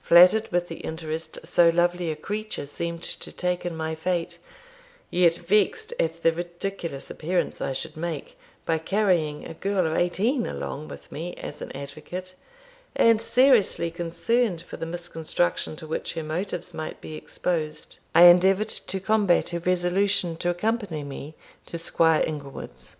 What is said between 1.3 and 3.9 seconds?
so lovely a creature seemed to take in